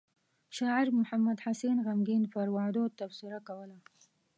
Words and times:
شاعر 0.57 0.87
محمد 0.99 1.37
حسين 1.45 1.77
غمګين 1.85 2.23
پر 2.33 2.47
وعدو 2.55 2.83
تبصره 2.99 3.39
کوله. 3.47 3.77